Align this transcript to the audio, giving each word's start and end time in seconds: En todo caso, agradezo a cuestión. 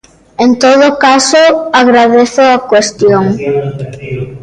En 0.43 0.49
todo 0.63 0.87
caso, 1.05 1.41
agradezo 1.81 2.41
a 2.55 2.67
cuestión. 2.71 3.23